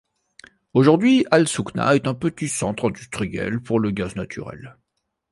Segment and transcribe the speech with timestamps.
[0.73, 4.79] Aujourd'hui, Al-Soukhna est un petit centre industriel pour le gaz naturel.